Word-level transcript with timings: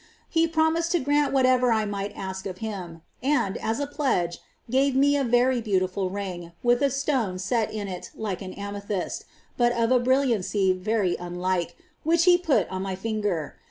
He 0.29 0.47
promised 0.47 0.91
to 0.93 0.99
grant 0.99 1.31
whatever 1.31 1.71
I 1.71 1.85
might 1.85 2.11
ask 2.15 2.47
of 2.47 2.57
Him, 2.57 3.03
and, 3.21 3.55
as 3.57 3.79
a 3.79 3.85
pledge, 3.85 4.39
gave 4.67 4.95
me 4.95 5.15
a 5.15 5.23
very 5.23 5.61
beautiful 5.61 6.09
ring, 6.09 6.53
with 6.63 6.81
a 6.81 6.89
stone 6.89 7.37
set 7.37 7.71
in 7.71 7.87
it 7.87 8.09
like 8.17 8.41
an 8.41 8.55
amethyst, 8.55 9.25
but 9.57 9.71
of 9.73 9.91
a 9.91 9.99
brilliancy 9.99 10.73
very 10.73 11.15
unlike, 11.19 11.77
which 12.03 12.23
He 12.23 12.35
put 12.35 12.67
on 12.69 12.81
my 12.81 12.95
finger. 12.95 13.57